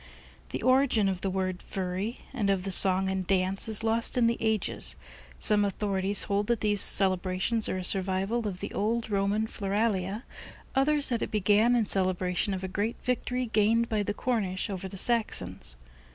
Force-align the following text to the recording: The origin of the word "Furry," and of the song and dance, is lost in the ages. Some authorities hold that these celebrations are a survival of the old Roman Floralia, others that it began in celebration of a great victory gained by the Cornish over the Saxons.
The 0.49 0.63
origin 0.63 1.07
of 1.07 1.21
the 1.21 1.29
word 1.29 1.61
"Furry," 1.61 2.21
and 2.33 2.49
of 2.49 2.63
the 2.63 2.71
song 2.71 3.07
and 3.07 3.27
dance, 3.27 3.67
is 3.69 3.83
lost 3.83 4.17
in 4.17 4.25
the 4.25 4.35
ages. 4.39 4.95
Some 5.37 5.63
authorities 5.63 6.23
hold 6.23 6.47
that 6.47 6.61
these 6.61 6.81
celebrations 6.81 7.69
are 7.69 7.77
a 7.77 7.83
survival 7.83 8.47
of 8.47 8.61
the 8.61 8.73
old 8.73 9.11
Roman 9.11 9.45
Floralia, 9.45 10.23
others 10.73 11.09
that 11.09 11.21
it 11.21 11.29
began 11.29 11.75
in 11.75 11.85
celebration 11.85 12.55
of 12.55 12.63
a 12.63 12.67
great 12.67 12.95
victory 13.03 13.45
gained 13.45 13.89
by 13.89 14.01
the 14.01 14.15
Cornish 14.15 14.71
over 14.71 14.87
the 14.87 14.97
Saxons. 14.97 15.75